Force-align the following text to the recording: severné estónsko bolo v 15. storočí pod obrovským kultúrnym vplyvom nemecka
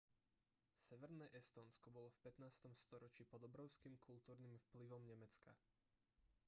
severné 0.89 1.25
estónsko 1.39 1.87
bolo 1.95 2.09
v 2.11 2.21
15. 2.33 2.65
storočí 2.83 3.21
pod 3.31 3.41
obrovským 3.49 3.93
kultúrnym 4.05 4.55
vplyvom 4.65 5.01
nemecka 5.11 5.51